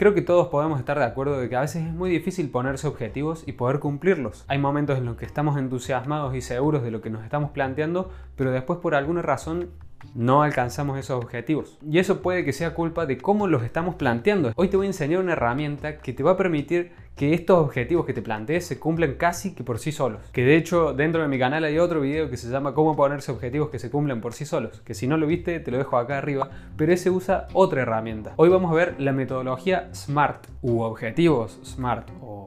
Creo 0.00 0.14
que 0.14 0.22
todos 0.22 0.48
podemos 0.48 0.78
estar 0.78 0.98
de 0.98 1.04
acuerdo 1.04 1.38
de 1.38 1.50
que 1.50 1.56
a 1.56 1.60
veces 1.60 1.84
es 1.84 1.92
muy 1.92 2.08
difícil 2.08 2.48
ponerse 2.48 2.88
objetivos 2.88 3.44
y 3.46 3.52
poder 3.52 3.80
cumplirlos. 3.80 4.46
Hay 4.48 4.56
momentos 4.56 4.96
en 4.96 5.04
los 5.04 5.18
que 5.18 5.26
estamos 5.26 5.58
entusiasmados 5.58 6.34
y 6.34 6.40
seguros 6.40 6.82
de 6.82 6.90
lo 6.90 7.02
que 7.02 7.10
nos 7.10 7.22
estamos 7.22 7.50
planteando, 7.50 8.10
pero 8.34 8.50
después 8.50 8.78
por 8.78 8.94
alguna 8.94 9.20
razón 9.20 9.68
no 10.14 10.42
alcanzamos 10.42 10.98
esos 10.98 11.22
objetivos. 11.22 11.76
Y 11.86 11.98
eso 11.98 12.22
puede 12.22 12.46
que 12.46 12.54
sea 12.54 12.72
culpa 12.72 13.04
de 13.04 13.18
cómo 13.18 13.46
los 13.46 13.62
estamos 13.62 13.96
planteando. 13.96 14.52
Hoy 14.56 14.68
te 14.68 14.78
voy 14.78 14.86
a 14.86 14.88
enseñar 14.88 15.20
una 15.20 15.32
herramienta 15.32 15.98
que 15.98 16.14
te 16.14 16.22
va 16.22 16.30
a 16.30 16.36
permitir 16.38 16.92
que 17.16 17.34
estos 17.34 17.58
objetivos 17.58 18.06
que 18.06 18.14
te 18.14 18.22
plantees 18.22 18.66
se 18.66 18.78
cumplan 18.78 19.14
casi 19.14 19.54
que 19.54 19.62
por 19.62 19.78
sí 19.78 19.92
solos. 19.92 20.22
Que 20.32 20.44
de 20.44 20.56
hecho 20.56 20.94
dentro 20.94 21.20
de 21.22 21.28
mi 21.28 21.38
canal 21.38 21.64
hay 21.64 21.78
otro 21.78 22.00
video 22.00 22.30
que 22.30 22.36
se 22.36 22.48
llama 22.48 22.74
cómo 22.74 22.96
ponerse 22.96 23.30
objetivos 23.30 23.68
que 23.68 23.78
se 23.78 23.90
cumplen 23.90 24.20
por 24.20 24.32
sí 24.32 24.46
solos. 24.46 24.80
Que 24.80 24.94
si 24.94 25.06
no 25.06 25.16
lo 25.16 25.26
viste 25.26 25.60
te 25.60 25.70
lo 25.70 25.78
dejo 25.78 25.96
acá 25.98 26.18
arriba, 26.18 26.50
pero 26.76 26.92
ese 26.92 27.10
usa 27.10 27.46
otra 27.52 27.82
herramienta. 27.82 28.32
Hoy 28.36 28.48
vamos 28.48 28.70
a 28.70 28.74
ver 28.74 28.94
la 28.98 29.12
metodología 29.12 29.90
SMART 29.94 30.46
u 30.62 30.80
objetivos 30.80 31.60
SMART 31.64 32.08
o 32.22 32.46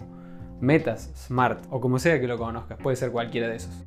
metas 0.59 1.11
SMART 1.15 1.63
o 1.69 1.79
como 1.79 1.99
sea 1.99 2.19
que 2.19 2.27
lo 2.27 2.37
conozcas, 2.37 2.77
puede 2.81 2.95
ser 2.95 3.11
cualquiera 3.11 3.47
de 3.47 3.57
esos. 3.57 3.83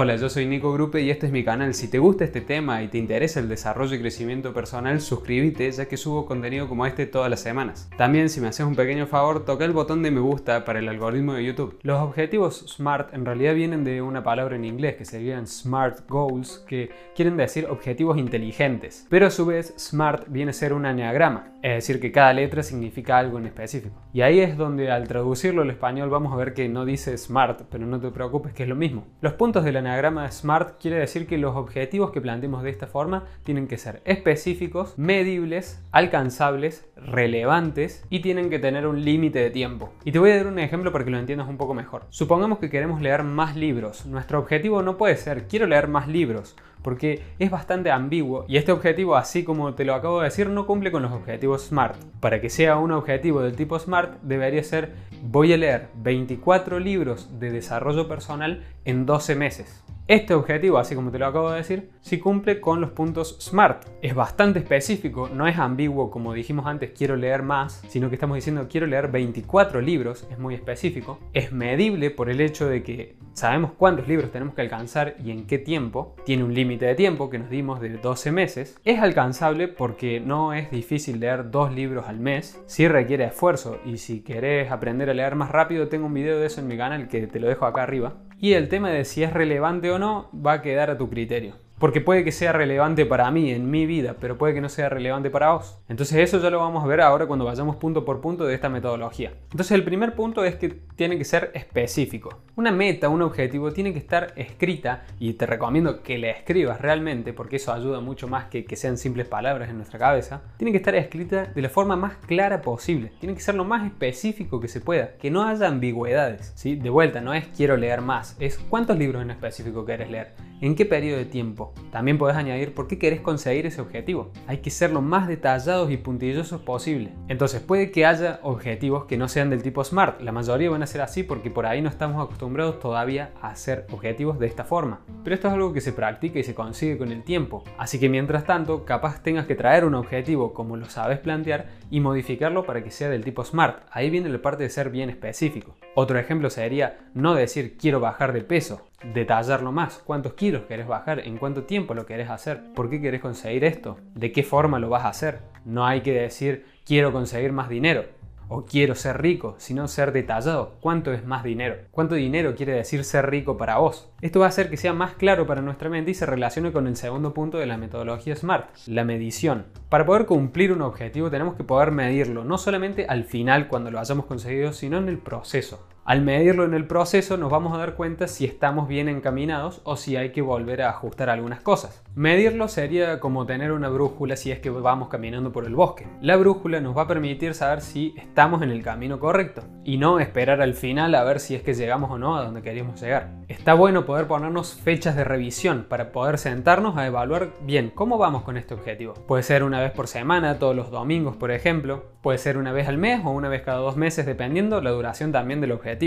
Hola, 0.00 0.14
yo 0.14 0.28
soy 0.28 0.46
Nico 0.46 0.72
Grupe 0.72 1.02
y 1.02 1.10
este 1.10 1.26
es 1.26 1.32
mi 1.32 1.42
canal. 1.42 1.74
Si 1.74 1.90
te 1.90 1.98
gusta 1.98 2.22
este 2.22 2.40
tema 2.40 2.84
y 2.84 2.86
te 2.86 2.98
interesa 2.98 3.40
el 3.40 3.48
desarrollo 3.48 3.96
y 3.96 4.00
crecimiento 4.00 4.54
personal, 4.54 5.00
suscríbete 5.00 5.68
ya 5.72 5.86
que 5.86 5.96
subo 5.96 6.24
contenido 6.24 6.68
como 6.68 6.86
este 6.86 7.06
todas 7.06 7.28
las 7.28 7.40
semanas. 7.40 7.90
También, 7.96 8.28
si 8.28 8.40
me 8.40 8.46
haces 8.46 8.64
un 8.64 8.76
pequeño 8.76 9.08
favor, 9.08 9.44
toca 9.44 9.64
el 9.64 9.72
botón 9.72 10.04
de 10.04 10.12
me 10.12 10.20
gusta 10.20 10.64
para 10.64 10.78
el 10.78 10.88
algoritmo 10.88 11.32
de 11.32 11.44
YouTube. 11.44 11.80
Los 11.82 12.00
objetivos 12.00 12.64
SMART 12.68 13.12
en 13.12 13.24
realidad 13.26 13.56
vienen 13.56 13.82
de 13.82 14.00
una 14.00 14.22
palabra 14.22 14.54
en 14.54 14.64
inglés 14.64 14.94
que 14.94 15.04
serían 15.04 15.48
SMART 15.48 16.08
Goals, 16.08 16.64
que 16.68 16.90
quieren 17.16 17.36
decir 17.36 17.66
objetivos 17.68 18.18
inteligentes. 18.18 19.04
Pero 19.10 19.26
a 19.26 19.30
su 19.30 19.46
vez, 19.46 19.74
SMART 19.76 20.28
viene 20.28 20.50
a 20.50 20.54
ser 20.54 20.74
un 20.74 20.86
anagrama, 20.86 21.54
es 21.60 21.74
decir, 21.74 22.00
que 22.00 22.12
cada 22.12 22.32
letra 22.34 22.62
significa 22.62 23.18
algo 23.18 23.38
en 23.38 23.46
específico. 23.46 23.96
Y 24.12 24.20
ahí 24.20 24.38
es 24.38 24.56
donde 24.56 24.92
al 24.92 25.08
traducirlo 25.08 25.62
al 25.62 25.70
español 25.70 26.08
vamos 26.08 26.32
a 26.32 26.36
ver 26.36 26.54
que 26.54 26.68
no 26.68 26.84
dice 26.84 27.18
SMART, 27.18 27.62
pero 27.68 27.84
no 27.84 27.98
te 27.98 28.12
preocupes 28.12 28.52
que 28.52 28.62
es 28.62 28.68
lo 28.68 28.76
mismo. 28.76 29.04
Los 29.20 29.32
puntos 29.32 29.64
del 29.64 29.87
anagrama 29.88 30.30
SMART 30.30 30.80
quiere 30.80 30.98
decir 30.98 31.26
que 31.26 31.38
los 31.38 31.56
objetivos 31.56 32.10
que 32.10 32.20
planteemos 32.20 32.62
de 32.62 32.70
esta 32.70 32.86
forma 32.86 33.24
tienen 33.42 33.66
que 33.66 33.78
ser 33.78 34.02
específicos, 34.04 34.98
medibles, 34.98 35.82
alcanzables, 35.90 36.88
relevantes 36.96 38.04
y 38.10 38.20
tienen 38.20 38.50
que 38.50 38.58
tener 38.58 38.86
un 38.86 39.04
límite 39.04 39.38
de 39.40 39.50
tiempo. 39.50 39.92
Y 40.04 40.12
te 40.12 40.18
voy 40.18 40.30
a 40.30 40.36
dar 40.36 40.46
un 40.46 40.58
ejemplo 40.58 40.92
para 40.92 41.04
que 41.04 41.10
lo 41.10 41.18
entiendas 41.18 41.48
un 41.48 41.56
poco 41.56 41.74
mejor. 41.74 42.04
Supongamos 42.10 42.58
que 42.58 42.70
queremos 42.70 43.00
leer 43.00 43.22
más 43.24 43.56
libros. 43.56 44.06
Nuestro 44.06 44.38
objetivo 44.38 44.82
no 44.82 44.96
puede 44.96 45.16
ser 45.16 45.48
quiero 45.48 45.66
leer 45.66 45.88
más 45.88 46.08
libros 46.08 46.54
porque 46.82 47.22
es 47.38 47.50
bastante 47.50 47.90
ambiguo 47.90 48.44
y 48.48 48.56
este 48.56 48.72
objetivo, 48.72 49.16
así 49.16 49.44
como 49.44 49.74
te 49.74 49.84
lo 49.84 49.94
acabo 49.94 50.20
de 50.20 50.26
decir, 50.26 50.48
no 50.48 50.66
cumple 50.66 50.90
con 50.90 51.02
los 51.02 51.12
objetivos 51.12 51.62
SMART. 51.62 51.96
Para 52.20 52.40
que 52.40 52.50
sea 52.50 52.76
un 52.76 52.92
objetivo 52.92 53.40
del 53.40 53.56
tipo 53.56 53.78
SMART, 53.78 54.20
debería 54.22 54.62
ser 54.62 54.92
voy 55.22 55.52
a 55.52 55.56
leer 55.56 55.88
24 55.96 56.78
libros 56.78 57.38
de 57.40 57.50
desarrollo 57.50 58.08
personal 58.08 58.64
en 58.84 59.06
12 59.06 59.34
meses. 59.34 59.84
Este 60.08 60.32
objetivo, 60.32 60.78
así 60.78 60.94
como 60.94 61.10
te 61.10 61.18
lo 61.18 61.26
acabo 61.26 61.50
de 61.50 61.58
decir, 61.58 61.90
sí 62.00 62.18
cumple 62.18 62.62
con 62.62 62.80
los 62.80 62.92
puntos 62.92 63.36
SMART. 63.42 63.84
Es 64.00 64.14
bastante 64.14 64.58
específico, 64.58 65.28
no 65.28 65.46
es 65.46 65.58
ambiguo 65.58 66.10
como 66.10 66.32
dijimos 66.32 66.66
antes, 66.66 66.92
quiero 66.96 67.14
leer 67.14 67.42
más, 67.42 67.82
sino 67.88 68.08
que 68.08 68.14
estamos 68.14 68.36
diciendo 68.36 68.68
quiero 68.70 68.86
leer 68.86 69.08
24 69.08 69.82
libros, 69.82 70.26
es 70.30 70.38
muy 70.38 70.54
específico. 70.54 71.18
Es 71.34 71.52
medible 71.52 72.10
por 72.10 72.30
el 72.30 72.40
hecho 72.40 72.66
de 72.66 72.82
que 72.82 73.16
sabemos 73.34 73.72
cuántos 73.72 74.08
libros 74.08 74.32
tenemos 74.32 74.54
que 74.54 74.62
alcanzar 74.62 75.14
y 75.22 75.30
en 75.30 75.46
qué 75.46 75.58
tiempo. 75.58 76.16
Tiene 76.24 76.42
un 76.42 76.54
límite 76.54 76.86
de 76.86 76.94
tiempo 76.94 77.28
que 77.28 77.38
nos 77.38 77.50
dimos 77.50 77.78
de 77.78 77.90
12 77.90 78.32
meses. 78.32 78.80
Es 78.86 79.00
alcanzable 79.00 79.68
porque 79.68 80.20
no 80.20 80.54
es 80.54 80.70
difícil 80.70 81.20
leer 81.20 81.50
dos 81.50 81.70
libros 81.70 82.08
al 82.08 82.18
mes, 82.18 82.58
sí 82.64 82.88
requiere 82.88 83.26
esfuerzo 83.26 83.78
y 83.84 83.98
si 83.98 84.22
querés 84.22 84.70
aprender 84.70 85.10
a 85.10 85.14
leer 85.14 85.34
más 85.34 85.50
rápido 85.50 85.88
tengo 85.88 86.06
un 86.06 86.14
video 86.14 86.38
de 86.38 86.46
eso 86.46 86.62
en 86.62 86.66
mi 86.66 86.78
canal 86.78 87.08
que 87.08 87.26
te 87.26 87.40
lo 87.40 87.46
dejo 87.46 87.66
acá 87.66 87.82
arriba 87.82 88.14
y 88.40 88.52
el 88.52 88.68
tema 88.68 88.90
de 88.90 89.04
si 89.04 89.22
es 89.22 89.32
relevante 89.32 89.90
o 89.90 89.98
no 89.98 90.30
va 90.34 90.54
a 90.54 90.62
quedar 90.62 90.90
a 90.90 90.98
tu 90.98 91.08
criterio. 91.10 91.56
Porque 91.78 92.00
puede 92.00 92.24
que 92.24 92.32
sea 92.32 92.52
relevante 92.52 93.06
para 93.06 93.30
mí 93.30 93.50
en 93.50 93.70
mi 93.70 93.86
vida, 93.86 94.16
pero 94.20 94.36
puede 94.36 94.54
que 94.54 94.60
no 94.60 94.68
sea 94.68 94.88
relevante 94.88 95.30
para 95.30 95.52
vos. 95.52 95.78
Entonces 95.88 96.18
eso 96.18 96.40
ya 96.40 96.50
lo 96.50 96.58
vamos 96.58 96.82
a 96.82 96.86
ver 96.86 97.00
ahora 97.00 97.26
cuando 97.26 97.44
vayamos 97.44 97.76
punto 97.76 98.04
por 98.04 98.20
punto 98.20 98.44
de 98.44 98.54
esta 98.54 98.68
metodología. 98.68 99.32
Entonces 99.50 99.72
el 99.72 99.84
primer 99.84 100.14
punto 100.14 100.44
es 100.44 100.56
que 100.56 100.68
tiene 100.96 101.18
que 101.18 101.24
ser 101.24 101.50
específico. 101.54 102.40
Una 102.56 102.72
meta, 102.72 103.08
un 103.08 103.22
objetivo 103.22 103.72
tiene 103.72 103.92
que 103.92 103.98
estar 103.98 104.32
escrita 104.36 105.04
y 105.18 105.34
te 105.34 105.46
recomiendo 105.46 106.02
que 106.02 106.18
la 106.18 106.30
escribas 106.30 106.80
realmente 106.80 107.32
porque 107.32 107.56
eso 107.56 107.72
ayuda 107.72 108.00
mucho 108.00 108.28
más 108.28 108.46
que 108.46 108.64
que 108.64 108.76
sean 108.76 108.98
simples 108.98 109.26
palabras 109.26 109.70
en 109.70 109.76
nuestra 109.76 109.98
cabeza. 109.98 110.42
Tiene 110.56 110.72
que 110.72 110.78
estar 110.78 110.94
escrita 110.94 111.46
de 111.46 111.62
la 111.62 111.68
forma 111.68 111.96
más 111.96 112.16
clara 112.26 112.60
posible. 112.62 113.12
Tiene 113.20 113.34
que 113.34 113.40
ser 113.40 113.54
lo 113.54 113.64
más 113.64 113.86
específico 113.86 114.60
que 114.60 114.68
se 114.68 114.80
pueda, 114.80 115.12
que 115.16 115.30
no 115.30 115.44
haya 115.44 115.68
ambigüedades. 115.68 116.52
¿sí? 116.56 116.76
De 116.76 116.90
vuelta, 116.90 117.20
no 117.20 117.34
es 117.34 117.46
quiero 117.56 117.76
leer 117.76 118.00
más, 118.00 118.36
es 118.40 118.58
cuántos 118.58 118.98
libros 118.98 119.22
en 119.22 119.30
específico 119.30 119.84
quieres 119.84 120.10
leer, 120.10 120.32
en 120.60 120.74
qué 120.74 120.84
periodo 120.84 121.18
de 121.18 121.24
tiempo 121.24 121.67
también 121.90 122.18
puedes 122.18 122.36
añadir 122.36 122.74
por 122.74 122.86
qué 122.86 122.98
querés 122.98 123.20
conseguir 123.20 123.66
ese 123.66 123.80
objetivo. 123.80 124.30
Hay 124.46 124.58
que 124.58 124.70
ser 124.70 124.92
lo 124.92 125.00
más 125.00 125.28
detallados 125.28 125.90
y 125.90 125.96
puntillosos 125.96 126.60
posible. 126.60 127.12
Entonces 127.28 127.60
puede 127.60 127.90
que 127.90 128.06
haya 128.06 128.40
objetivos 128.42 129.04
que 129.04 129.16
no 129.16 129.28
sean 129.28 129.50
del 129.50 129.62
tipo 129.62 129.82
SMART. 129.84 130.20
La 130.20 130.32
mayoría 130.32 130.70
van 130.70 130.82
a 130.82 130.86
ser 130.86 131.00
así 131.00 131.22
porque 131.22 131.50
por 131.50 131.66
ahí 131.66 131.80
no 131.80 131.88
estamos 131.88 132.22
acostumbrados 132.22 132.78
todavía 132.78 133.32
a 133.40 133.48
hacer 133.48 133.86
objetivos 133.90 134.38
de 134.38 134.46
esta 134.46 134.64
forma. 134.64 135.00
Pero 135.24 135.34
esto 135.34 135.48
es 135.48 135.54
algo 135.54 135.72
que 135.72 135.80
se 135.80 135.92
practica 135.92 136.38
y 136.38 136.44
se 136.44 136.54
consigue 136.54 136.98
con 136.98 137.12
el 137.12 137.22
tiempo. 137.22 137.64
Así 137.78 137.98
que 137.98 138.08
mientras 138.08 138.44
tanto, 138.44 138.84
capaz 138.84 139.22
tengas 139.22 139.46
que 139.46 139.54
traer 139.54 139.84
un 139.84 139.94
objetivo 139.94 140.52
como 140.52 140.76
lo 140.76 140.86
sabes 140.86 141.18
plantear 141.18 141.68
y 141.90 142.00
modificarlo 142.00 142.64
para 142.64 142.82
que 142.82 142.90
sea 142.90 143.08
del 143.08 143.24
tipo 143.24 143.44
SMART. 143.44 143.82
Ahí 143.90 144.10
viene 144.10 144.28
la 144.28 144.42
parte 144.42 144.62
de 144.62 144.70
ser 144.70 144.90
bien 144.90 145.10
específico. 145.10 145.76
Otro 145.94 146.18
ejemplo 146.18 146.50
sería 146.50 146.98
no 147.14 147.34
decir 147.34 147.76
quiero 147.78 148.00
bajar 148.00 148.32
de 148.32 148.42
peso, 148.42 148.87
detallarlo 149.02 149.72
más. 149.72 150.02
¿Cuántos 150.04 150.34
kilos 150.34 150.62
querés 150.68 150.86
bajar? 150.86 151.20
¿En 151.20 151.38
cuánto 151.38 151.64
tiempo 151.64 151.94
lo 151.94 152.06
querés 152.06 152.30
hacer? 152.30 152.72
¿Por 152.74 152.90
qué 152.90 153.00
querés 153.00 153.20
conseguir 153.20 153.64
esto? 153.64 153.98
¿De 154.14 154.32
qué 154.32 154.42
forma 154.42 154.78
lo 154.78 154.88
vas 154.88 155.04
a 155.04 155.10
hacer? 155.10 155.40
No 155.64 155.86
hay 155.86 156.00
que 156.00 156.12
decir 156.12 156.66
quiero 156.84 157.12
conseguir 157.12 157.52
más 157.52 157.68
dinero 157.68 158.04
o 158.48 158.64
quiero 158.64 158.94
ser 158.94 159.20
rico, 159.20 159.54
sino 159.58 159.88
ser 159.88 160.12
detallado. 160.12 160.76
¿Cuánto 160.80 161.12
es 161.12 161.24
más 161.24 161.44
dinero? 161.44 161.76
¿Cuánto 161.90 162.14
dinero 162.14 162.54
quiere 162.54 162.72
decir 162.72 163.04
ser 163.04 163.28
rico 163.30 163.56
para 163.56 163.78
vos? 163.78 164.10
Esto 164.22 164.40
va 164.40 164.46
a 164.46 164.48
hacer 164.48 164.70
que 164.70 164.76
sea 164.76 164.94
más 164.94 165.12
claro 165.12 165.46
para 165.46 165.60
nuestra 165.60 165.90
mente 165.90 166.12
y 166.12 166.14
se 166.14 166.26
relacione 166.26 166.72
con 166.72 166.86
el 166.86 166.96
segundo 166.96 167.34
punto 167.34 167.58
de 167.58 167.66
la 167.66 167.76
metodología 167.76 168.34
SMART, 168.34 168.70
la 168.86 169.04
medición. 169.04 169.66
Para 169.88 170.06
poder 170.06 170.26
cumplir 170.26 170.72
un 170.72 170.82
objetivo 170.82 171.30
tenemos 171.30 171.56
que 171.56 171.64
poder 171.64 171.92
medirlo, 171.92 172.44
no 172.44 172.58
solamente 172.58 173.06
al 173.06 173.24
final 173.24 173.68
cuando 173.68 173.90
lo 173.90 174.00
hayamos 174.00 174.26
conseguido, 174.26 174.72
sino 174.72 174.98
en 174.98 175.08
el 175.08 175.18
proceso. 175.18 175.86
Al 176.08 176.22
medirlo 176.22 176.64
en 176.64 176.72
el 176.72 176.86
proceso 176.86 177.36
nos 177.36 177.50
vamos 177.50 177.74
a 177.74 177.76
dar 177.76 177.94
cuenta 177.94 178.28
si 178.28 178.46
estamos 178.46 178.88
bien 178.88 179.10
encaminados 179.10 179.82
o 179.84 179.98
si 179.98 180.16
hay 180.16 180.32
que 180.32 180.40
volver 180.40 180.80
a 180.80 180.88
ajustar 180.88 181.28
algunas 181.28 181.60
cosas. 181.60 182.02
Medirlo 182.14 182.68
sería 182.68 183.20
como 183.20 183.44
tener 183.44 183.72
una 183.72 183.90
brújula 183.90 184.34
si 184.36 184.50
es 184.50 184.58
que 184.58 184.70
vamos 184.70 185.10
caminando 185.10 185.52
por 185.52 185.66
el 185.66 185.74
bosque. 185.74 186.06
La 186.22 186.38
brújula 186.38 186.80
nos 186.80 186.96
va 186.96 187.02
a 187.02 187.06
permitir 187.06 187.52
saber 187.52 187.82
si 187.82 188.14
estamos 188.16 188.62
en 188.62 188.70
el 188.70 188.82
camino 188.82 189.20
correcto 189.20 189.64
y 189.84 189.98
no 189.98 190.18
esperar 190.18 190.62
al 190.62 190.72
final 190.72 191.14
a 191.14 191.24
ver 191.24 191.40
si 191.40 191.54
es 191.54 191.62
que 191.62 191.74
llegamos 191.74 192.10
o 192.10 192.16
no 192.16 192.38
a 192.38 192.44
donde 192.44 192.62
queríamos 192.62 192.98
llegar. 193.02 193.28
Está 193.48 193.74
bueno 193.74 194.06
poder 194.06 194.26
ponernos 194.26 194.76
fechas 194.76 195.14
de 195.14 195.24
revisión 195.24 195.84
para 195.90 196.10
poder 196.10 196.38
sentarnos 196.38 196.96
a 196.96 197.06
evaluar 197.06 197.50
bien 197.60 197.92
cómo 197.94 198.16
vamos 198.16 198.44
con 198.44 198.56
este 198.56 198.72
objetivo. 198.72 199.12
Puede 199.12 199.42
ser 199.42 199.62
una 199.62 199.82
vez 199.82 199.90
por 199.90 200.08
semana, 200.08 200.58
todos 200.58 200.74
los 200.74 200.90
domingos 200.90 201.36
por 201.36 201.50
ejemplo, 201.50 202.06
puede 202.22 202.38
ser 202.38 202.56
una 202.56 202.72
vez 202.72 202.88
al 202.88 202.96
mes 202.96 203.20
o 203.26 203.30
una 203.30 203.50
vez 203.50 203.60
cada 203.60 203.78
dos 203.78 203.98
meses 203.98 204.24
dependiendo 204.24 204.80
la 204.80 204.90
duración 204.90 205.32
también 205.32 205.60
del 205.60 205.72
objetivo 205.72 205.97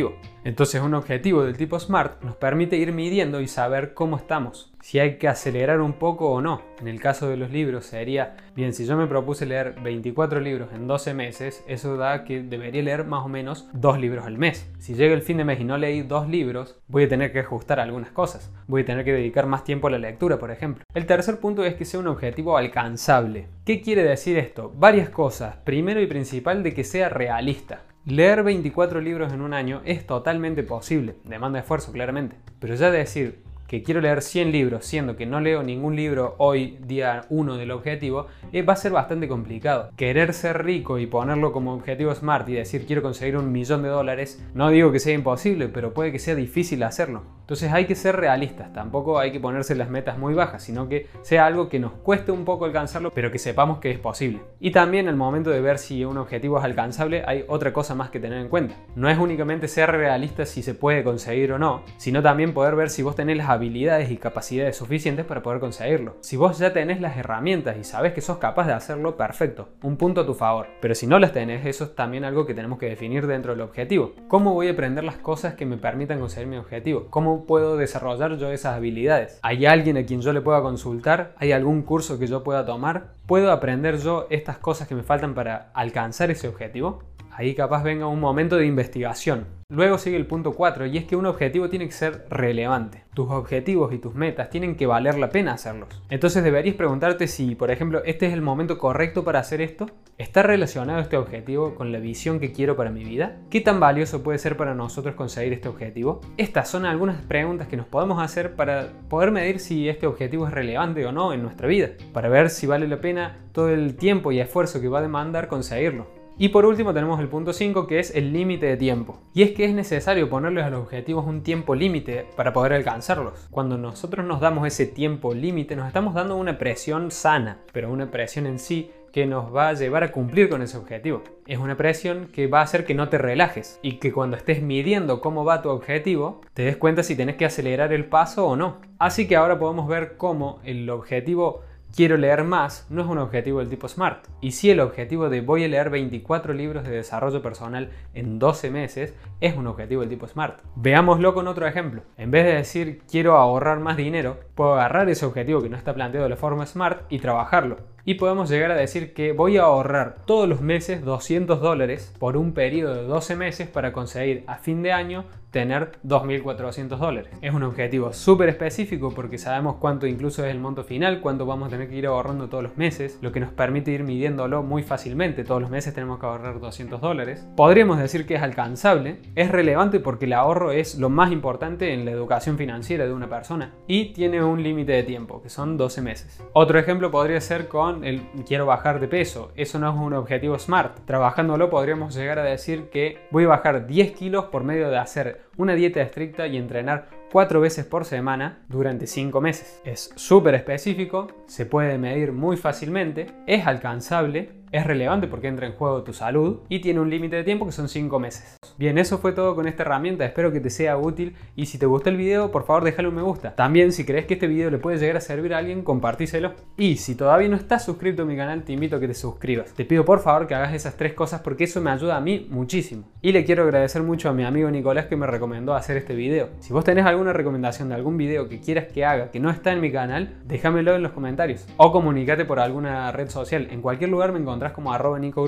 entonces 0.44 0.82
un 0.82 0.94
objetivo 0.94 1.44
del 1.44 1.58
tipo 1.58 1.80
SMART 1.80 2.24
nos 2.24 2.36
permite 2.36 2.78
ir 2.78 2.94
midiendo 2.94 3.42
y 3.42 3.48
saber 3.48 3.94
cómo 3.94 4.18
estamos 4.18 4.72
si 4.82 5.00
hay 5.00 5.18
que 5.18 5.28
acelerar 5.28 5.80
un 5.80 5.94
poco 5.94 6.32
o 6.32 6.42
no. 6.42 6.62
En 6.80 6.88
el 6.88 7.00
caso 7.00 7.30
de 7.30 7.38
los 7.38 7.52
libros 7.52 7.86
sería, 7.86 8.36
bien, 8.56 8.74
si 8.74 8.86
yo 8.86 8.98
me 8.98 9.08
propuse 9.08 9.46
leer 9.46 9.76
24 9.82 10.40
libros 10.40 10.70
en 10.74 10.88
12 10.88 11.14
meses, 11.14 11.64
eso 11.68 11.98
da 11.98 12.24
que 12.24 12.42
debería 12.42 12.82
leer 12.82 13.06
más 13.06 13.24
o 13.24 13.30
menos 13.30 13.70
dos 13.74 14.00
libros 14.00 14.26
al 14.26 14.38
mes. 14.38 14.70
Si 14.80 14.96
llega 14.96 15.14
el 15.14 15.22
fin 15.22 15.38
de 15.38 15.46
mes 15.46 15.60
y 15.60 15.64
no 15.64 15.78
leí 15.78 16.02
dos 16.02 16.28
libros, 16.28 16.80
voy 16.88 17.04
a 17.04 17.10
tener 17.10 17.32
que 17.32 17.40
ajustar 17.40 17.80
algunas 17.80 18.12
cosas. 18.12 18.52
Voy 18.68 18.82
a 18.82 18.86
tener 18.86 19.06
que 19.06 19.14
dedicar 19.14 19.46
más 19.46 19.64
tiempo 19.64 19.88
a 19.88 19.92
la 19.92 20.00
lectura, 20.00 20.40
por 20.40 20.52
ejemplo. 20.52 20.84
El 20.94 21.06
tercer 21.06 21.40
punto 21.40 21.64
es 21.64 21.76
que 21.76 21.86
sea 21.86 22.00
un 22.00 22.08
objetivo 22.08 22.58
alcanzable. 22.58 23.48
¿Qué 23.66 23.82
quiere 23.82 24.04
decir 24.04 24.38
esto? 24.38 24.74
Varias 24.76 25.10
cosas. 25.10 25.58
Primero 25.58 26.02
y 26.02 26.08
principal 26.08 26.64
de 26.64 26.74
que 26.74 26.84
sea 26.84 27.10
realista. 27.10 27.84
Leer 28.06 28.42
24 28.42 29.00
libros 29.00 29.32
en 29.32 29.42
un 29.42 29.54
año 29.54 29.84
es 29.86 30.08
totalmente 30.08 30.64
posible, 30.64 31.18
demanda 31.24 31.60
esfuerzo 31.60 31.92
claramente, 31.92 32.36
pero 32.60 32.74
ya 32.74 32.90
decir 32.90 33.44
que 33.68 33.84
quiero 33.84 34.02
leer 34.02 34.24
100 34.24 34.52
libros, 34.52 34.86
siendo 34.86 35.16
que 35.16 35.28
no 35.28 35.40
leo 35.40 35.62
ningún 35.62 35.96
libro 35.96 36.34
hoy, 36.40 36.80
día 36.88 37.26
1 37.30 37.58
del 37.58 37.70
objetivo, 37.70 38.26
eh, 38.54 38.64
va 38.64 38.74
a 38.74 38.78
ser 38.78 38.92
bastante 38.92 39.28
complicado. 39.28 39.92
Querer 39.96 40.34
ser 40.34 40.66
rico 40.66 40.98
y 40.98 41.06
ponerlo 41.06 41.52
como 41.52 41.76
objetivo 41.76 42.14
SMART 42.14 42.50
y 42.50 42.54
decir 42.54 42.88
quiero 42.88 43.04
conseguir 43.04 43.38
un 43.38 43.52
millón 43.52 43.84
de 43.84 43.90
dólares, 43.90 44.44
no 44.56 44.72
digo 44.72 44.92
que 44.92 45.00
sea 45.00 45.14
imposible, 45.14 45.70
pero 45.70 45.94
puede 45.94 46.12
que 46.12 46.18
sea 46.18 46.34
difícil 46.34 46.82
hacerlo. 46.82 47.22
Entonces 47.52 47.74
hay 47.74 47.84
que 47.84 47.96
ser 47.96 48.16
realistas, 48.16 48.72
tampoco 48.72 49.20
hay 49.20 49.34
que 49.34 49.40
ponerse 49.42 49.76
las 49.76 49.90
metas 49.90 50.18
muy 50.18 50.34
bajas, 50.34 50.64
sino 50.64 50.88
que 50.88 51.08
sea 51.22 51.46
algo 51.46 51.68
que 51.68 51.80
nos 51.80 51.92
cueste 51.92 52.32
un 52.32 52.46
poco 52.46 52.64
alcanzarlo, 52.64 53.12
pero 53.14 53.30
que 53.30 53.40
sepamos 53.40 53.80
que 53.80 53.92
es 53.92 54.00
posible. 54.00 54.40
Y 54.62 54.72
también 54.72 55.10
al 55.10 55.18
momento 55.18 55.50
de 55.50 55.60
ver 55.60 55.78
si 55.78 56.06
un 56.06 56.18
objetivo 56.18 56.60
es 56.60 56.64
alcanzable, 56.64 57.26
hay 57.28 57.44
otra 57.50 57.74
cosa 57.74 57.94
más 57.94 58.10
que 58.10 58.22
tener 58.22 58.40
en 58.40 58.48
cuenta. 58.48 58.76
No 58.96 59.10
es 59.10 59.18
únicamente 59.18 59.68
ser 59.68 59.92
realista 59.92 60.46
si 60.46 60.64
se 60.64 60.76
puede 60.76 61.04
conseguir 61.04 61.52
o 61.52 61.60
no, 61.60 61.82
sino 61.98 62.22
también 62.22 62.54
poder 62.54 62.78
ver 62.78 62.90
si 62.90 63.04
vos 63.04 63.18
tenés 63.18 63.36
las 63.36 63.50
habilidades 63.50 64.12
y 64.12 64.16
capacidades 64.16 64.78
suficientes 64.78 65.26
para 65.26 65.44
poder 65.44 65.60
conseguirlo. 65.60 66.16
Si 66.22 66.38
vos 66.38 66.58
ya 66.58 66.72
tenés 66.72 67.02
las 67.02 67.18
herramientas 67.18 67.76
y 67.78 67.84
sabes 67.84 68.14
que 68.14 68.22
sos 68.22 68.38
capaz 68.38 68.68
de 68.68 68.74
hacerlo, 68.76 69.18
perfecto, 69.18 69.68
un 69.84 69.98
punto 69.98 70.22
a 70.22 70.26
tu 70.26 70.36
favor. 70.36 70.68
Pero 70.80 70.96
si 70.96 71.06
no 71.06 71.20
las 71.20 71.34
tenés, 71.34 71.66
eso 71.66 71.84
es 71.84 71.96
también 71.96 72.24
algo 72.24 72.46
que 72.46 72.54
tenemos 72.54 72.80
que 72.80 72.86
definir 72.86 73.28
dentro 73.28 73.52
del 73.52 73.60
objetivo. 73.60 74.14
¿Cómo 74.30 74.54
voy 74.54 74.70
a 74.70 74.72
aprender 74.72 75.04
las 75.04 75.18
cosas 75.18 75.56
que 75.56 75.66
me 75.66 75.76
permitan 75.76 76.22
conseguir 76.22 76.48
mi 76.48 76.56
objetivo? 76.56 77.08
¿Cómo 77.10 77.41
puedo 77.46 77.78
desarrollar 77.78 78.38
yo 78.38 78.52
esas 78.52 78.76
habilidades? 78.76 79.40
¿Hay 79.42 79.66
alguien 79.66 79.98
a 79.98 80.06
quien 80.06 80.22
yo 80.22 80.34
le 80.34 80.42
pueda 80.42 80.62
consultar? 80.62 81.34
¿Hay 81.38 81.52
algún 81.52 81.84
curso 81.84 82.20
que 82.20 82.28
yo 82.28 82.44
pueda 82.44 82.66
tomar? 82.66 83.14
¿Puedo 83.26 83.52
aprender 83.52 83.98
yo 83.98 84.28
estas 84.30 84.58
cosas 84.58 84.88
que 84.88 84.96
me 84.96 85.04
faltan 85.04 85.34
para 85.34 85.72
alcanzar 85.74 86.32
ese 86.32 86.48
objetivo? 86.48 87.04
Ahí 87.34 87.56
capaz 87.56 87.84
venga 87.84 88.08
un 88.08 88.20
momento 88.20 88.58
de 88.58 88.66
investigación. 88.66 89.46
Luego 89.70 89.98
sigue 89.98 90.18
el 90.18 90.28
punto 90.28 90.52
4 90.52 90.86
y 90.88 90.98
es 90.98 91.06
que 91.06 91.16
un 91.16 91.26
objetivo 91.26 91.70
tiene 91.70 91.86
que 91.86 91.94
ser 91.94 92.26
relevante. 92.30 93.06
Tus 93.14 93.30
objetivos 93.30 93.94
y 93.94 94.00
tus 94.00 94.14
metas 94.14 94.50
tienen 94.50 94.76
que 94.76 94.86
valer 94.86 95.18
la 95.18 95.30
pena 95.30 95.54
hacerlos. 95.54 95.88
Entonces 96.10 96.44
deberías 96.44 96.76
preguntarte 96.76 97.28
si, 97.28 97.56
por 97.56 97.72
ejemplo, 97.72 98.04
este 98.04 98.26
es 98.26 98.34
el 98.34 98.42
momento 98.42 98.78
correcto 98.78 99.24
para 99.24 99.40
hacer 99.40 99.62
esto. 99.62 99.86
¿Está 100.18 100.44
relacionado 100.44 101.00
este 101.00 101.16
objetivo 101.16 101.76
con 101.76 101.94
la 101.94 102.00
visión 102.00 102.42
que 102.42 102.52
quiero 102.52 102.76
para 102.76 102.92
mi 102.92 103.06
vida? 103.06 103.38
¿Qué 103.50 103.62
tan 103.62 103.80
valioso 103.80 104.24
puede 104.24 104.40
ser 104.40 104.58
para 104.58 104.76
nosotros 104.76 105.16
conseguir 105.16 105.54
este 105.54 105.70
objetivo? 105.70 106.20
Estas 106.36 106.68
son 106.68 106.86
algunas 106.86 107.22
preguntas 107.22 107.70
que 107.70 107.78
nos 107.78 107.88
podemos 107.88 108.22
hacer 108.22 108.56
para 108.56 108.90
poder 109.10 109.32
medir 109.32 109.60
si 109.60 109.88
este 109.88 110.06
objetivo 110.06 110.48
es 110.48 110.54
relevante 110.54 111.06
o 111.06 111.14
no 111.14 111.32
en 111.32 111.44
nuestra 111.44 111.68
vida, 111.68 111.92
para 112.12 112.28
ver 112.28 112.50
si 112.50 112.68
vale 112.68 112.90
la 112.90 113.00
pena 113.00 113.38
todo 113.54 113.70
el 113.70 113.96
tiempo 113.96 114.34
y 114.34 114.42
esfuerzo 114.42 114.82
que 114.82 114.90
va 114.90 115.00
a 115.00 115.04
demandar 115.04 115.48
conseguirlo. 115.48 116.21
Y 116.42 116.50
por 116.50 116.66
último 116.66 116.92
tenemos 116.92 117.20
el 117.20 117.28
punto 117.28 117.54
5 117.54 117.86
que 117.86 118.00
es 118.00 118.16
el 118.16 118.34
límite 118.34 118.66
de 118.66 118.76
tiempo. 118.76 119.20
Y 119.32 119.44
es 119.44 119.52
que 119.52 119.64
es 119.66 119.76
necesario 119.76 120.28
ponerles 120.28 120.66
a 120.66 120.72
los 120.72 120.82
objetivos 120.82 121.28
un 121.28 121.44
tiempo 121.44 121.76
límite 121.76 122.26
para 122.36 122.52
poder 122.52 122.74
alcanzarlos. 122.74 123.48
Cuando 123.52 123.78
nosotros 123.78 124.26
nos 124.26 124.42
damos 124.42 124.66
ese 124.66 124.88
tiempo 124.88 125.36
límite 125.36 125.76
nos 125.76 125.86
estamos 125.86 126.16
dando 126.16 126.36
una 126.36 126.58
presión 126.58 127.12
sana, 127.12 127.60
pero 127.74 127.92
una 127.92 128.10
presión 128.10 128.48
en 128.48 128.58
sí 128.58 128.90
que 129.14 129.28
nos 129.28 129.56
va 129.56 129.70
a 129.70 129.74
llevar 129.74 130.04
a 130.04 130.12
cumplir 130.12 130.50
con 130.50 130.64
ese 130.64 130.78
objetivo. 130.78 131.22
Es 131.46 131.60
una 131.60 131.78
presión 131.78 132.28
que 132.34 132.48
va 132.48 132.62
a 132.62 132.64
hacer 132.64 132.86
que 132.86 132.96
no 132.96 133.08
te 133.08 133.20
relajes 133.20 133.78
y 133.84 133.98
que 133.98 134.12
cuando 134.12 134.36
estés 134.36 134.64
midiendo 134.64 135.22
cómo 135.22 135.46
va 135.46 135.62
tu 135.62 135.70
objetivo, 135.70 136.42
te 136.56 136.64
des 136.64 136.78
cuenta 136.78 137.04
si 137.04 137.16
tenés 137.16 137.36
que 137.36 137.46
acelerar 137.46 137.94
el 137.94 138.06
paso 138.06 138.48
o 138.48 138.56
no. 138.56 138.82
Así 138.98 139.28
que 139.28 139.36
ahora 139.36 139.60
podemos 139.60 139.88
ver 139.88 140.18
cómo 140.18 140.60
el 140.64 140.90
objetivo 140.90 141.62
quiero 141.96 142.18
leer 142.18 142.44
más 142.44 142.88
no 142.90 143.02
es 143.02 143.08
un 143.08 143.18
objetivo 143.18 143.60
del 143.60 143.70
tipo 143.70 143.88
SMART. 143.88 144.28
Y 144.42 144.52
si 144.52 144.70
el 144.70 144.80
objetivo 144.80 145.30
de 145.30 145.42
voy 145.42 145.64
a 145.64 145.68
leer 145.68 145.90
24 145.90 146.54
libros 146.54 146.84
de 146.84 146.92
desarrollo 146.92 147.42
personal 147.42 147.90
en 148.14 148.40
12 148.40 148.72
meses 148.72 149.14
es 149.40 149.56
un 149.56 149.68
objetivo 149.68 150.02
del 150.02 150.10
tipo 150.10 150.28
SMART. 150.28 150.62
Veámoslo 150.76 151.34
con 151.34 151.48
otro 151.48 151.68
ejemplo. 151.68 152.04
En 152.18 152.32
vez 152.32 152.46
de 152.46 152.54
decir 152.54 153.02
quiero 153.10 153.38
ahorrar 153.38 153.80
más 153.80 153.98
dinero, 153.98 154.40
puedo 154.56 154.74
agarrar 154.74 155.10
ese 155.10 155.26
objetivo 155.26 155.62
que 155.62 155.70
no 155.70 155.78
está 155.78 155.94
planteado 155.94 156.24
de 156.24 156.30
la 156.30 156.38
forma 156.38 156.66
SMART 156.66 157.12
y 157.12 157.20
trabajarlo. 157.20 157.78
Y 158.04 158.16
podemos 158.16 158.50
llegar 158.50 158.72
a 158.72 158.76
decir 158.76 159.14
que 159.14 159.32
voy 159.32 159.58
a 159.58 159.64
ahorrar 159.64 160.18
todos 160.26 160.50
los 160.50 160.62
meses 160.62 161.04
200 161.04 161.62
dólares 161.62 162.14
por 162.18 162.38
un 162.38 162.54
periodo 162.54 162.96
de 162.96 163.04
12 163.04 163.36
meses 163.36 163.68
para 163.68 163.94
conseguir 163.94 164.44
a 164.48 164.58
fin 164.58 164.82
de 164.82 164.92
año 164.92 165.26
tener 165.52 165.92
2.400 166.08 166.98
dólares. 166.98 167.32
Es 167.42 167.54
un 167.54 167.64
objetivo 167.64 168.14
súper 168.14 168.50
específico 168.50 169.14
porque 169.14 169.38
sabemos 169.38 169.76
cuánto 169.76 170.08
incluso 170.08 170.46
es 170.46 170.52
el 170.52 170.60
monto 170.60 170.84
final, 170.84 171.20
cuánto 171.20 171.46
vamos 171.46 171.68
a 171.68 171.72
tener 171.72 171.90
que 171.90 171.98
ir 171.98 172.08
ahorrando 172.08 172.48
todos 172.48 172.64
los 172.64 172.78
meses, 172.78 173.20
lo 173.22 173.32
que 173.32 173.42
nos 173.42 173.52
permite 173.52 173.92
ir 173.92 174.04
midiéndolo 174.04 174.64
muy 174.64 174.82
fácilmente. 174.82 175.44
Todos 175.44 175.62
los 175.62 175.70
meses 175.70 175.94
tenemos 175.94 176.20
que 176.20 176.26
ahorrar 176.26 176.60
200 176.60 177.02
dólares. 177.02 177.46
Podríamos 177.56 178.00
decir 178.00 178.26
que 178.26 178.36
es 178.36 178.42
alcanzable, 178.42 179.18
es 179.36 179.52
relevante 179.52 180.00
porque 180.00 180.26
el 180.26 180.34
ahorro 180.34 180.72
es 180.72 180.98
lo 180.98 181.10
más 181.10 181.32
importante 181.32 181.94
en 181.94 182.06
la 182.06 182.12
educación 182.12 182.58
financiera 182.58 183.06
de 183.06 183.14
una 183.14 183.30
persona 183.30 183.74
y 183.88 184.14
tiene 184.14 184.42
un 184.42 184.64
límite 184.64 184.94
de 184.94 185.04
tiempo, 185.04 185.42
que 185.42 185.50
son 185.50 185.78
12 185.78 186.02
meses. 186.02 186.42
Otro 186.54 186.80
ejemplo 186.80 187.12
podría 187.12 187.42
ser 187.42 187.68
con 187.68 188.01
el 188.04 188.22
quiero 188.48 188.66
bajar 188.66 189.00
de 189.00 189.08
peso. 189.08 189.52
Eso 189.56 189.80
no 189.80 189.90
es 189.90 189.96
un 189.96 190.14
objetivo 190.14 190.58
SMART. 190.58 191.06
Trabajándolo 191.06 191.70
podríamos 191.70 192.16
llegar 192.16 192.40
a 192.40 192.44
decir 192.44 192.90
que 192.90 193.20
voy 193.32 193.46
a 193.46 193.50
bajar 193.50 193.88
10 193.88 194.12
kilos 194.14 194.46
por 194.46 194.64
medio 194.64 194.90
de 194.90 194.98
hacer 194.98 195.42
una 195.58 195.74
dieta 195.74 196.02
estricta 196.02 196.48
y 196.48 196.58
entrenar 196.58 197.10
cuatro 197.32 197.62
veces 197.62 197.86
por 197.86 198.06
semana 198.06 198.64
durante 198.68 199.08
cinco 199.08 199.42
meses. 199.42 199.82
Es 199.86 200.12
súper 200.16 200.56
específico, 200.56 201.28
se 201.48 201.66
puede 201.66 201.98
medir 201.98 202.32
muy 202.32 202.58
fácilmente, 202.58 203.28
es 203.48 203.66
alcanzable 203.66 204.61
es 204.72 204.86
relevante 204.86 205.28
porque 205.28 205.48
entra 205.48 205.68
en 205.68 205.74
juego 205.74 206.04
tu 206.04 206.14
salud 206.14 206.60
y 206.70 206.80
tiene 206.80 207.00
un 207.00 207.10
límite 207.10 207.36
de 207.36 207.44
tiempo 207.44 207.66
que 207.66 207.72
son 207.72 207.90
5 207.90 208.20
meses. 208.20 208.58
Bien, 208.78 208.98
eso 208.98 209.18
fue 209.18 209.34
todo 209.34 209.56
con 209.56 209.68
esta 209.68 209.84
herramienta, 209.84 210.26
espero 210.26 210.52
que 210.52 210.60
te 210.60 210.70
sea 210.70 210.98
útil 210.98 211.36
y 211.56 211.66
si 211.66 211.78
te 211.78 211.86
gustó 211.86 212.10
el 212.10 212.18
video, 212.18 212.52
por 212.52 212.66
favor 212.66 212.84
déjale 212.84 213.10
un 213.10 213.16
me 213.16 213.22
gusta. 213.22 213.56
También 213.56 213.92
si 213.92 214.06
crees 214.06 214.26
que 214.26 214.36
este 214.36 214.48
video 214.48 214.72
le 214.72 214.78
puede 214.78 214.98
llegar 214.98 215.18
a 215.18 215.22
servir 215.22 215.54
a 215.54 215.58
alguien, 215.58 215.84
compartíselo. 215.84 216.54
Y 216.78 216.98
si 216.98 217.16
todavía 217.16 217.50
no 217.50 217.58
estás 217.58 217.86
suscrito 217.86 218.24
a 218.24 218.26
mi 218.26 218.36
canal, 218.36 218.64
te 218.64 218.74
invito 218.74 218.96
a 218.96 219.00
que 219.00 219.08
te 219.08 219.14
suscribas. 219.14 219.74
Te 219.74 219.86
pido 219.86 220.06
por 220.06 220.20
favor 220.20 220.48
que 220.48 220.56
hagas 220.56 220.74
esas 220.74 220.96
tres 220.96 221.14
cosas 221.14 221.42
porque 221.42 221.66
eso 221.66 221.82
me 221.82 221.92
ayuda 221.92 222.16
a 222.16 222.22
mí 222.22 222.48
muchísimo. 222.50 223.04
Y 223.22 223.34
le 223.34 223.44
quiero 223.44 223.64
agradecer 223.64 224.02
mucho 224.04 224.30
a 224.30 224.34
mi 224.34 224.44
amigo 224.44 224.72
Nicolás 224.72 225.06
que 225.06 225.18
me 225.18 225.28
recomendó 225.28 225.76
hacer 225.76 225.98
este 225.98 226.16
video. 226.16 226.50
Si 226.60 226.74
vos 226.74 226.84
tenés 226.84 227.06
alguna 227.06 227.34
recomendación 227.34 227.90
de 227.90 227.96
algún 227.96 228.18
video 228.18 228.48
que 228.48 228.62
quieras 228.62 228.86
que 228.88 229.06
haga 229.06 229.32
que 229.32 229.40
no 229.40 229.50
está 229.50 229.74
en 229.74 229.82
mi 229.82 229.92
canal, 229.92 230.38
déjamelo 230.46 230.96
en 230.96 231.04
los 231.04 231.12
comentarios 231.12 231.68
o 231.78 231.92
comunícate 231.92 232.46
por 232.46 232.60
alguna 232.60 233.12
red 233.12 233.30
social. 233.30 233.68
En 233.70 233.82
cualquier 233.82 234.10
lugar 234.10 234.32
me 234.32 234.40
encontrás 234.40 234.61
como 234.70 234.94
arroba 234.94 235.18
Nico 235.18 235.42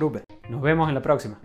Nos 0.49 0.61
vemos 0.61 0.89
en 0.89 0.95
la 0.95 1.01
próxima. 1.01 1.37